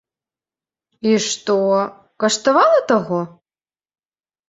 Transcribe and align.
І 1.09 1.11
што, 1.27 1.59
каштавала 2.25 2.79
таго? 2.97 3.25